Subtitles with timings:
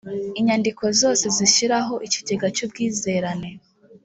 [0.39, 3.49] inyandiko zose zishyiraho ikigega cy ubwizerane